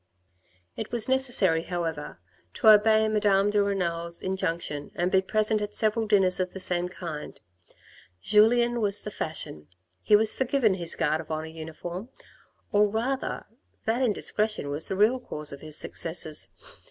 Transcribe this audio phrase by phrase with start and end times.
[0.75, 2.19] It was necessary, however,
[2.55, 5.21] to obev Madame de Renal's in MANNERS OF PROCEDURE IN 1830 149 junction and be
[5.21, 7.39] present at several dinners of the same kind.
[8.19, 9.67] Julien was the fashion;
[10.01, 12.09] he was forgiven his Guard of Honour uniform,
[12.71, 13.45] or rather
[13.85, 16.47] that indiscretion was the real cause of his successes.